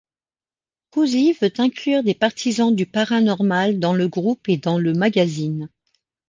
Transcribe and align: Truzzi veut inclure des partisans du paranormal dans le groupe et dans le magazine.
Truzzi 0.89 1.33
veut 1.33 1.53
inclure 1.59 2.01
des 2.01 2.15
partisans 2.15 2.73
du 2.75 2.87
paranormal 2.87 3.77
dans 3.77 3.93
le 3.93 4.07
groupe 4.07 4.49
et 4.49 4.57
dans 4.57 4.79
le 4.79 4.93
magazine. 4.93 5.69